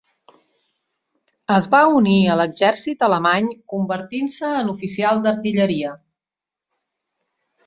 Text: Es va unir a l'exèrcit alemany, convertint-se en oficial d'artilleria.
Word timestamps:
Es 1.55 1.67
va 1.73 1.81
unir 1.97 2.15
a 2.23 2.37
l'exèrcit 2.39 3.05
alemany, 3.09 3.51
convertint-se 3.75 4.51
en 4.63 4.73
oficial 4.75 5.23
d'artilleria. 5.27 5.93